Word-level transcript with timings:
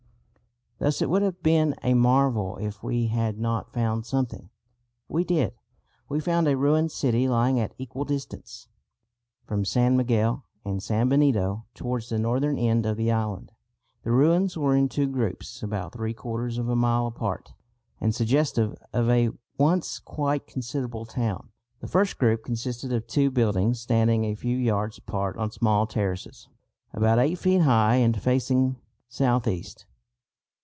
Thus 0.83 0.99
it 0.99 1.11
would 1.11 1.21
have 1.21 1.43
been 1.43 1.75
a 1.83 1.93
marvel 1.93 2.57
if 2.57 2.81
we 2.81 3.05
had 3.05 3.37
not 3.37 3.71
found 3.71 4.03
something. 4.03 4.49
We 5.07 5.23
did. 5.23 5.53
We 6.09 6.19
found 6.19 6.47
a 6.47 6.57
ruined 6.57 6.91
city 6.91 7.27
lying 7.27 7.59
at 7.59 7.75
equal 7.77 8.03
distance 8.03 8.67
from 9.45 9.63
San 9.63 9.95
Miguel 9.95 10.43
and 10.65 10.81
San 10.81 11.07
Benito 11.07 11.67
towards 11.75 12.09
the 12.09 12.17
northern 12.17 12.57
end 12.57 12.87
of 12.87 12.97
the 12.97 13.11
island. 13.11 13.51
The 14.01 14.09
ruins 14.11 14.57
were 14.57 14.75
in 14.75 14.89
two 14.89 15.05
groups 15.05 15.61
about 15.61 15.93
three 15.93 16.15
quarters 16.15 16.57
of 16.57 16.67
a 16.67 16.75
mile 16.75 17.05
apart, 17.05 17.53
and 17.99 18.15
suggestive 18.15 18.73
of 18.91 19.07
a 19.07 19.29
once 19.59 19.99
quite 19.99 20.47
considerable 20.47 21.05
town. 21.05 21.49
The 21.79 21.87
first 21.87 22.17
group 22.17 22.43
consisted 22.43 22.91
of 22.91 23.05
two 23.05 23.29
buildings 23.29 23.79
standing 23.79 24.23
a 24.25 24.33
few 24.33 24.57
yards 24.57 24.97
apart 24.97 25.37
on 25.37 25.51
small 25.51 25.85
terraces 25.85 26.47
about 26.91 27.19
8 27.19 27.35
feet 27.35 27.61
high 27.61 27.97
and 27.97 28.19
facing 28.19 28.77
south 29.07 29.47
east. 29.47 29.85